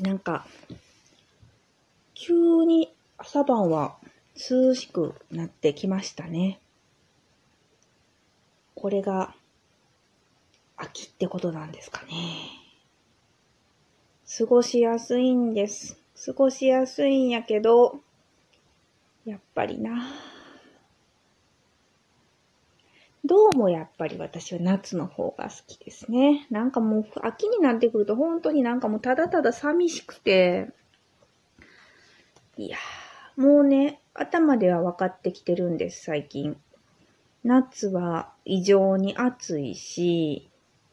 [0.00, 0.46] なんか、
[2.14, 3.96] 急に朝晩は
[4.34, 6.58] 涼しくなってきましたね。
[8.74, 9.34] これが
[10.76, 12.12] 秋ってことなんですかね。
[14.38, 15.98] 過ごしやすいんです。
[16.26, 18.00] 過ごしやすいんやけど、
[19.24, 20.31] やっぱりな。
[23.24, 26.48] どうもやっぱり私は夏の方が好きですね。
[26.50, 30.70] なんかもう秋になってくると本当になんかもうただただ寂しくて、
[32.56, 32.78] いや、
[33.36, 36.56] もうね、頭では分かってきてるんです、最近。
[37.44, 40.50] 夏は異常に暑いし、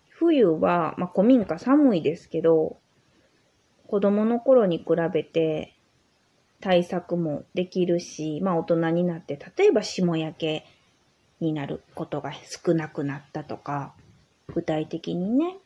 [0.09, 2.77] 冬は、まあ、古民家寒いですけど、
[3.87, 5.73] 子供の頃に比べて
[6.61, 10.65] 対策もできるし、まあ大人になって、例えば霜焼け
[11.39, 13.93] になることが少なくなったとか、
[14.47, 15.57] 具体的にね、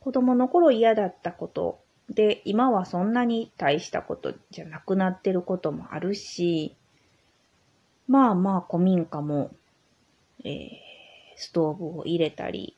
[0.00, 6.74] 子供の頃嫌だったことで、今はそんなに大したことじゃなくなってることもあるし、
[8.08, 9.52] まあまあ古民家も、
[10.44, 10.70] えー、
[11.36, 12.76] ストーブを入れたり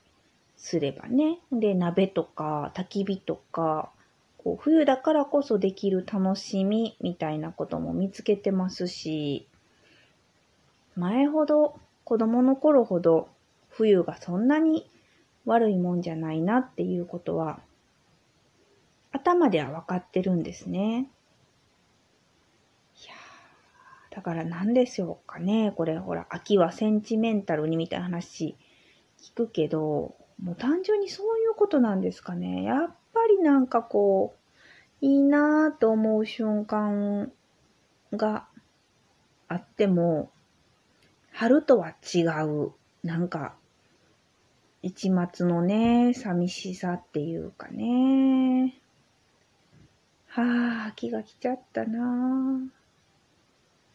[0.57, 1.39] すればね。
[1.51, 3.91] で、鍋とか焚き火とか、
[4.37, 9.47] こう冬だからこそできる楽しみみたいなことも見つけてますし、
[10.97, 13.29] 前ほど子供の頃ほど
[13.69, 14.91] 冬がそんなに
[15.45, 17.61] 悪いもんじゃないなっていうことは
[19.13, 21.09] 頭では分かってるんですね。
[23.03, 23.15] いや
[24.11, 25.73] だから何でしょうかね。
[25.77, 28.57] これほら、秋はセンチメンタルにみたいな話
[29.21, 32.63] 聞くけど、もう単純にそういうことなんですかね。
[32.63, 34.35] やっぱりなんかこ
[35.03, 37.33] う、いいなぁと思う瞬間
[38.13, 38.47] が
[39.49, 40.31] あっても、
[41.43, 42.71] 春とは違う、
[43.03, 43.57] なんか、
[44.81, 48.77] 一末のね、寂しさっていうかね。
[50.29, 52.67] はあ、秋が来ちゃったなぁ。
[52.69, 52.71] っ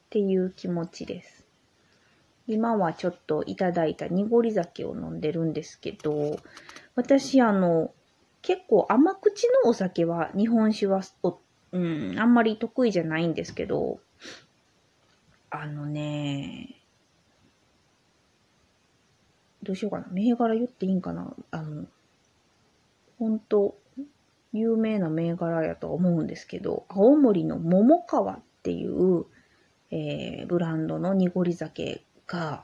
[0.10, 1.46] ていう気持ちです。
[2.50, 6.42] 今はちょっといただいた濁り酒を飲んでるんですけど、
[6.96, 7.94] 私あの、
[8.42, 11.00] 結構甘口のお酒は、日本酒は、
[11.72, 14.02] うん、あんまり得意じゃないんですけど、
[15.50, 16.77] あのね、
[19.68, 20.08] どうしようかな。
[20.12, 21.86] 銘柄言っていいんかなあの、
[23.20, 23.78] 本当
[24.54, 29.26] 有名な銘柄やと思うんですけど、青森の桃川っていう、
[29.92, 32.64] えー、ブランドの濁り酒が、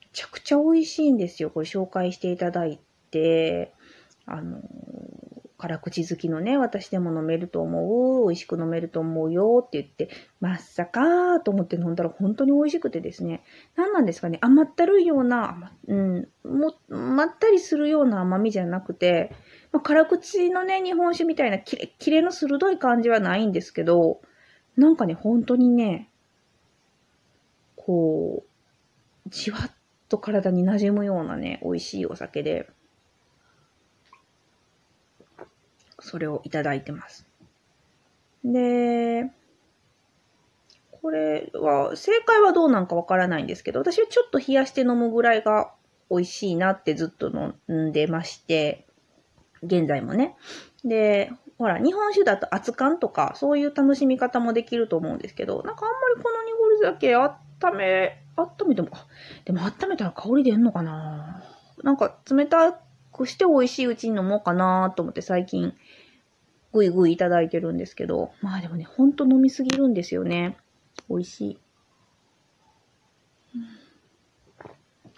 [0.00, 1.50] めちゃくちゃ美味しいんですよ。
[1.50, 2.78] これ紹介していただい
[3.10, 3.72] て、
[4.26, 4.60] あの、
[5.58, 10.08] 辛口好きのね、私でも飲めると思う、美味しく飲めると思うよって言って、
[10.40, 13.42] まっさかーと思って飲んだら本当に美味しくてですね、
[13.74, 19.32] 何なんですかね、甘ったるいような、うん、も、まったりするような甘みじゃなくて、
[19.72, 24.20] まあ、辛口のね、日本酒みたいなキレキレの鋭い感じはないんですけど、
[24.76, 26.08] なんかね、本当にね、
[27.74, 29.72] こう、じわっ
[30.08, 32.70] と体に馴染むようなね、美味しいお酒で、
[36.00, 37.26] それをいただいてます。
[38.44, 39.30] で、
[41.02, 45.72] これは、正解はどうなんかわからないんですけど、私はちょっと冷やして飲むぐらいが
[46.10, 47.30] 美味しいなってずっと
[47.68, 48.86] 飲んでまして、
[49.62, 50.36] 現在もね。
[50.84, 58.88] で、ほら、日本酒だと熱燗とか、そういう楽しみ方もできると思うんですけど、なんかあんまりこの濁り酒温め、温めても、
[59.44, 61.42] でも温めたら香り出んのかな
[61.82, 62.78] なんか冷た
[63.18, 65.74] くして美味しいうちに飲もうかなと思って最近
[66.72, 70.56] ぐいぐいいただいてるんですけど、まあでもね、ほんと飲みすぎるんですよね。
[71.08, 71.60] 美味しい。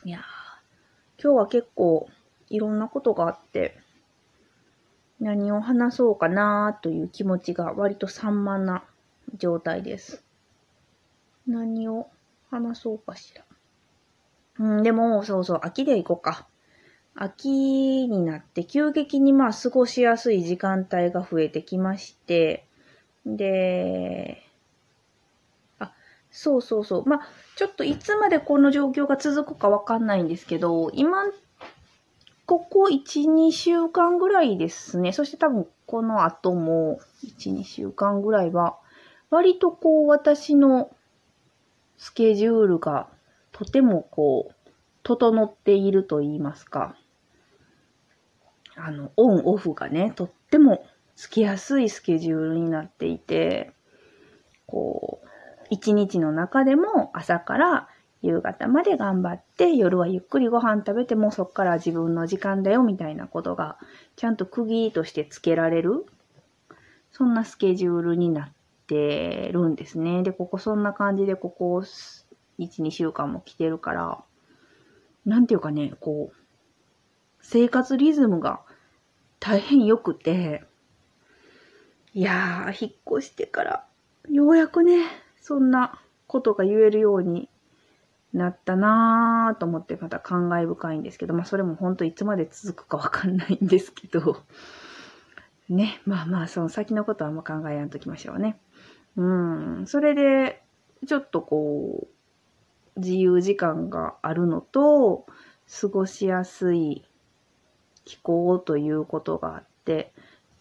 [0.04, 0.20] いや、
[1.22, 2.08] 今日は結構
[2.48, 3.78] いろんなことがあって、
[5.20, 8.84] 何を話そうかなという気持ちが割と散漫な
[9.36, 10.24] 状態です。
[11.46, 12.08] 何を
[12.50, 13.44] 話そうかしら。
[14.58, 16.46] うん、でも、そうそう、秋で行こうか。
[17.14, 22.64] 秋になって急激にまあ過ごしやすい時間帯が増えてきまして、
[23.26, 24.42] で、
[25.78, 25.92] あ、
[26.30, 27.06] そうそうそう。
[27.06, 27.20] まあ、
[27.56, 31.24] ちょっといつまでこの状況が続くかわかんないんですけど、今、
[32.46, 35.12] ここ1、2週間ぐらいですね。
[35.12, 38.76] そして多分この後も1、2週間ぐらいは、
[39.30, 40.90] 割とこう私の
[41.98, 43.08] スケジュールが
[43.52, 44.54] とてもこう、
[45.02, 46.96] 整っていると言いますか。
[48.76, 50.86] あの、オンオフがね、とっても
[51.16, 53.72] つきやすいスケジュールになっていて、
[54.66, 55.28] こう、
[55.70, 57.88] 一日の中でも朝から
[58.22, 63.78] 夕方まで頑張って、夜はゆっくりご飯食べてもそっから自分の時間だよみたいなことが、
[64.16, 66.06] ちゃんと区切りとしてつけられる、
[67.12, 68.52] そんなスケジュールになっ
[68.86, 70.22] てるんですね。
[70.22, 74.24] で、ここそんな感じで、ここ1、2週間も来てるから、
[75.30, 76.36] なんていうかね、こう、
[77.40, 78.62] 生活リズムが
[79.38, 80.64] 大変良くて、
[82.12, 83.86] いやー、引っ越してから、
[84.28, 85.04] ようやくね、
[85.40, 87.48] そんなことが言えるように
[88.32, 94.42] なったなぁと思ってまた感慨深いんですけど、まあそれも本当いつまで続くかわかんないんですけど、
[95.68, 98.58] ね、まあまあその先のことはあんま考えやんときましょうね。
[99.14, 100.60] うん、それで、
[101.06, 102.19] ちょっとこう、
[102.96, 105.26] 自由時間があるのと、
[105.80, 107.04] 過ごしやすい
[108.04, 110.12] 気候ということがあって、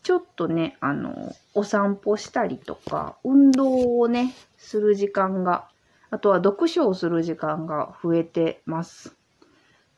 [0.04, 5.68] ちょっとね、あの、お散歩したりとか、運動をね、する時間が、
[6.10, 9.16] あとは読書をする時間が増えてます。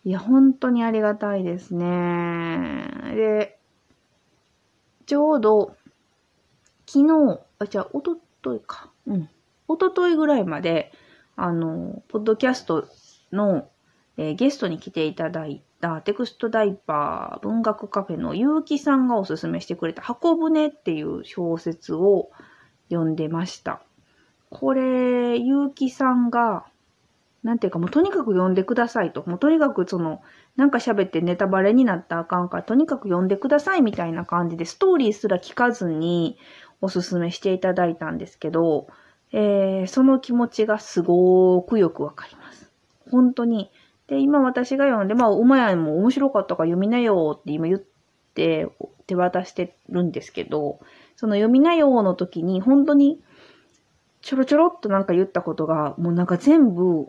[0.04, 2.90] いや、本当にありがたいですね。
[3.16, 3.60] で、
[5.06, 5.76] ちょうど、
[6.88, 8.90] 昨日、あ、じゃあ、おとといか。
[9.06, 9.30] うん。
[9.68, 10.92] おとといぐらいまで、
[11.42, 12.88] あの、ポッドキャスト
[13.32, 13.68] の、
[14.16, 22.30] えー、ゲストに来ていただいたテクストダイパー文学カフェの結城さんがおすすめしてくれた箱舟っていう小説を
[22.92, 23.82] 読んでました。
[24.52, 26.68] これ、結城さんが、
[27.42, 29.24] なんていうかもうとにかく読んでくださいと。
[29.28, 30.22] もうとにかくその、
[30.58, 36.38] なんか喋ってネタバレになったらあかんから、とにかく読んでくださいみたいな感じで、ストーリーすら聞かずに
[36.82, 38.86] おすすめしていただいたんですけど、
[39.34, 42.72] えー、その気持ちがすごくよくわかります。
[43.10, 43.72] 本当に、
[44.08, 47.80] で、今私が読んで、まあ、馬やんも面白かったから読みなよって今言っ
[48.34, 48.68] て
[49.08, 50.80] 手渡してるんですけど、
[51.16, 53.22] その読みなよの時に本当に
[54.22, 57.08] ちょろちょろっとなんか言ったことが、もうなんか全部、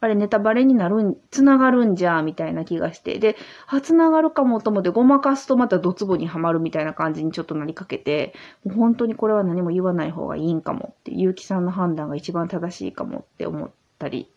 [0.00, 3.18] あれネタバレになるん、つながるんじゃ、みたいな気がして。
[3.18, 3.36] で、
[3.66, 8.32] あ、つながるかもと思ってごまかすとまたドツボにはまるみたいな感じにちょっとなりかけて、
[8.64, 14.30] もう本当にこれは何も言わない方がいいんかもって、結城さんの判断が一番正しいかもって思ったり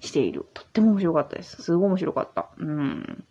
[0.00, 0.46] している。
[0.52, 1.62] とっても面白かったです。
[1.62, 2.48] すごい面白かった。
[2.58, 3.24] うん。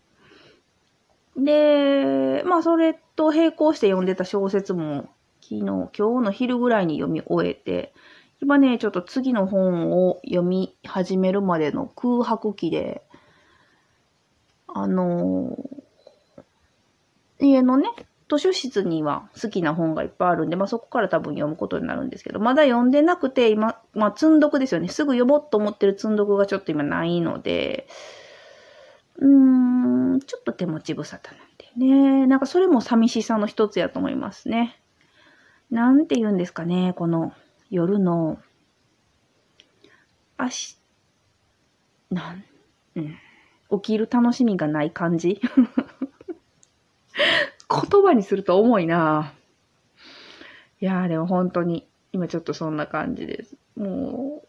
[1.37, 5.09] で、まあそれと並行して読んでた小説も
[5.41, 7.93] 昨日、今日の昼ぐらいに読み終えて、
[8.41, 13.01] 今ね、ちょっと次の本を読み始めるまでの空白期で、
[14.67, 17.89] あのー、家のね、
[18.29, 24.89] 図書室には好きな本がいっぱいあるんで、まあ、そこから多分読むことになるんですけど、まだ読んでなくて、今、まあ、積んどくですよね。
[24.89, 27.87] すぐ読もうと思ってる積んどくがちょっと今ないので、
[29.17, 32.27] うーん、ちょっと手持ち無沙汰なんでね。
[32.27, 34.79] なんかそれも寂しさの一つやと思いますね。
[35.71, 37.33] なんて言うんですかね、この
[37.69, 38.39] 夜の、
[40.37, 40.77] あし、
[42.09, 42.43] なん、
[42.95, 43.17] うん、
[43.81, 45.41] 起きる楽しみがない感じ
[47.69, 49.33] 言葉にすると重いな
[50.79, 53.55] いやーでも本当に、今ちょっとそんな感じです。
[53.75, 54.43] も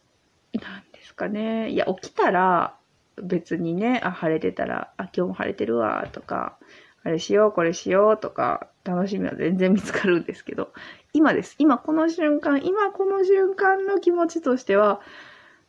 [0.55, 1.71] う、なんですかね。
[1.71, 2.77] いや、起きたら、
[3.23, 6.59] 別にね、あ、晴れてたら、あ、今日も晴れてるわ、とか、
[7.03, 10.73] あれしよう、これしよう、とか、楽しみは全然見つかるんですけど、
[11.19, 11.57] 今です。
[11.59, 15.01] 今この瞬間、今この瞬間の気持ちとしては、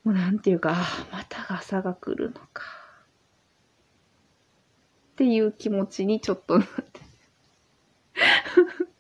[0.04, 0.76] もうなんていうか、
[1.12, 2.66] また朝が来るのか。
[5.14, 7.02] っていう気持ちにちょっとなって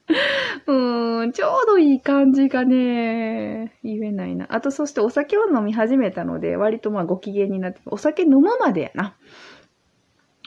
[0.66, 4.48] うーん、ちょうどいい感じがね、言えないな。
[4.50, 9.16] あと、そしてお酒を飲み始めたので、割とまあご機嫌になって、お酒飲むまでやな。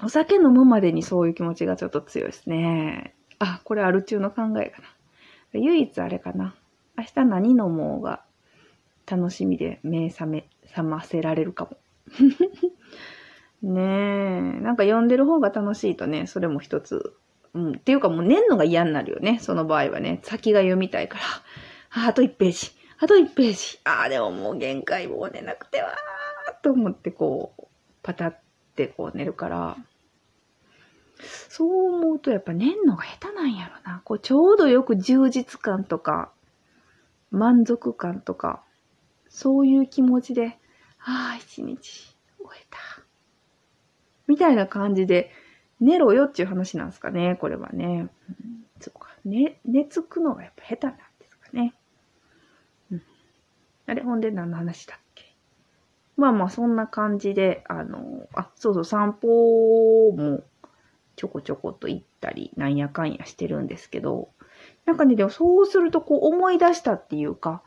[0.03, 3.15] お酒飲むまでにそういう気持ちがちょっと強いですね。
[3.39, 4.89] あ、これアル中の考えかな。
[5.59, 6.55] 唯一あれかな。
[6.97, 8.23] 明日何飲もうが
[9.07, 11.77] 楽しみで目覚め、覚ませられるかも。
[13.63, 14.61] ねえ。
[14.61, 17.15] なんか読んでる方が楽しいとね、それも一つ。
[17.55, 17.73] うん。
[17.73, 19.39] っていうかもう寝んのが嫌になるよね。
[19.41, 20.21] その場合はね。
[20.23, 21.25] 先が読みたいから。
[22.05, 22.73] あ、あと1ページ。
[22.99, 23.79] あと1ページ。
[23.85, 27.65] ああ、でももう限界もう寝なくてはーと思ってこう、
[28.03, 28.39] パタっ
[28.75, 29.77] てこう寝るから。
[31.49, 34.03] そう思うとやっぱ寝んのが下手なんやろな。
[34.05, 36.33] こうちょうどよく充実感とか、
[37.31, 38.63] 満足感とか、
[39.29, 40.59] そういう気持ちで、
[40.99, 42.79] ああ、一日終えた。
[44.27, 45.31] みたいな感じで、
[45.81, 48.09] 寝ろよっていう話なんですかね、これはね。
[48.29, 49.09] うん、そうか。
[49.25, 51.75] 寝、寝つくのがやっぱ下手なんですかね。
[52.93, 53.03] うん。
[53.87, 55.35] あれ、ほんで何の話だっけ？
[56.17, 60.45] まあまあ、そんな感じで、あの、あ、そうそう、散歩も
[61.17, 64.29] ちょこちょこと行ったり、なんやかんやしてるんですけど、
[64.87, 67.63] なんかね、でもそうするとこう思い出したっていうか、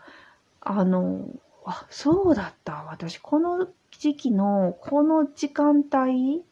[0.61, 1.29] あの、
[1.65, 2.85] あ、そうだった。
[2.89, 6.43] 私、この時期の、この時間帯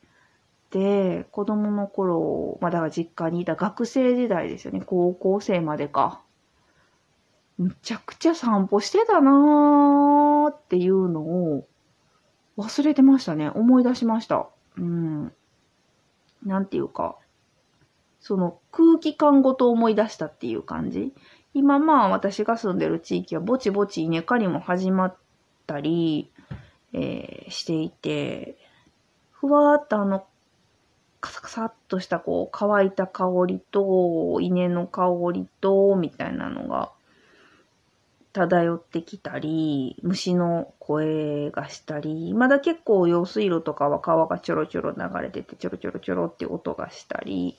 [0.71, 4.81] で、子供の頃、まだ実家にいた学生時代ですよね。
[4.85, 6.21] 高校生までか。
[7.57, 11.67] むちゃくちゃ散歩してたなーっていうのを
[12.57, 13.49] 忘れてましたね。
[13.49, 14.47] 思い出しました。
[14.77, 15.31] うん。
[16.45, 17.17] なんていうか、
[18.19, 21.13] その空気感ごと思い出したっていう感じ。
[21.53, 25.15] 今まあ私が住んでる地域はぼちぼち稲刈りも始まっ
[25.67, 26.31] たり、
[26.93, 28.57] えー、していて、
[29.31, 30.25] ふわーっとあの、
[31.19, 36.91] カサカサっとしたこう乾いた香りと、稲の香りと、みたいなのが
[38.33, 47.57] 漂ってきたり、虫の声がしたり、まだ結構用水路とかは川がちょろちょろ流れてて、ちょろちょろちょろって音がしたり、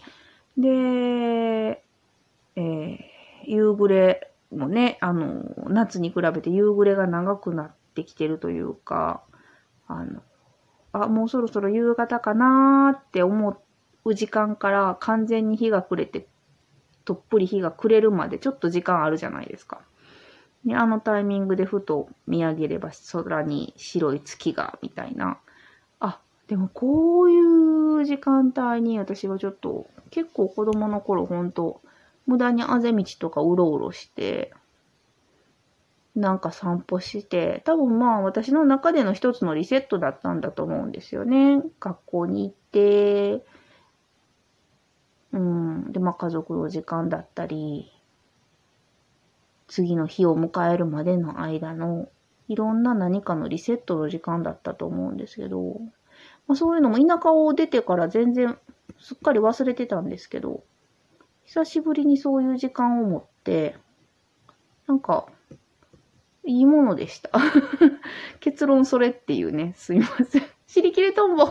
[0.58, 2.98] で、えー、
[3.46, 9.22] 夕暮れもね、あの、夏に比べて夕暮れが長くなってきてるというか、
[9.86, 10.22] あの、
[10.92, 13.62] あ、もうそろそろ夕方かなーって思
[14.04, 16.26] う時間から完全に日が暮れて、
[17.04, 19.80] とっぷり日が暮れるまでちょっと時間あるじゃないですか。
[20.64, 25.38] で、あのタイミングでふと見上げれば空に白い月が、みたいな。
[26.00, 26.18] あ、
[26.48, 31.80] でもこういう時間帯に私はちょっと結構子供の頃ほんと
[32.26, 34.52] 無駄にあぜ道とかうろうろして、
[36.14, 41.60] なんか散歩して、多分まあ私の中での一つのリセットだったんだと思うんですよね。
[41.80, 43.44] 学校に行って、
[45.32, 45.92] うん。
[45.92, 47.90] で、まあ家族の時間だったり、
[49.74, 52.08] 次の日を迎えるまでの間の
[52.46, 55.80] いろんな何かのリセットの時間だったと思うんですけど、
[56.46, 58.56] まあ、そういうのも田舎を出てから全然
[59.00, 60.62] すっかり忘れてたんですけど、
[61.42, 63.74] 久しぶりにそういう時間を持って、
[64.86, 65.26] なんか、
[66.46, 67.30] いいものでした。
[68.38, 70.42] 結論それっていうね、すいません。
[70.68, 71.48] 尻切れとんぼ